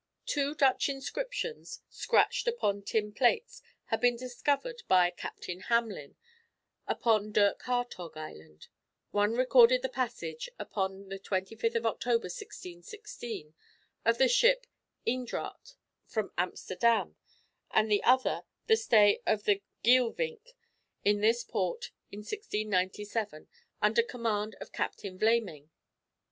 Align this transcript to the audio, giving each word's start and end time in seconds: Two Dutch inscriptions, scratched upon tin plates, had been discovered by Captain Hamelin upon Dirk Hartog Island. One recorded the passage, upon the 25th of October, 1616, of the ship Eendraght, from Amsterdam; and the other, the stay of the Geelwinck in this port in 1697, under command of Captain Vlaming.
Two 0.25 0.55
Dutch 0.55 0.89
inscriptions, 0.89 1.83
scratched 1.87 2.47
upon 2.47 2.81
tin 2.81 3.13
plates, 3.13 3.61
had 3.85 4.01
been 4.01 4.15
discovered 4.17 4.81
by 4.87 5.11
Captain 5.11 5.59
Hamelin 5.61 6.15
upon 6.87 7.31
Dirk 7.31 7.61
Hartog 7.61 8.17
Island. 8.17 8.67
One 9.11 9.33
recorded 9.33 9.83
the 9.83 9.89
passage, 9.89 10.49
upon 10.57 11.09
the 11.09 11.19
25th 11.19 11.75
of 11.75 11.85
October, 11.85 12.29
1616, 12.31 13.53
of 14.03 14.17
the 14.17 14.27
ship 14.27 14.65
Eendraght, 15.05 15.75
from 16.07 16.31
Amsterdam; 16.35 17.15
and 17.69 17.91
the 17.91 18.01
other, 18.03 18.45
the 18.65 18.77
stay 18.77 19.21
of 19.27 19.43
the 19.43 19.61
Geelwinck 19.83 20.53
in 21.05 21.21
this 21.21 21.43
port 21.43 21.91
in 22.11 22.21
1697, 22.21 23.47
under 23.83 24.01
command 24.01 24.55
of 24.59 24.71
Captain 24.71 25.19
Vlaming. 25.19 25.69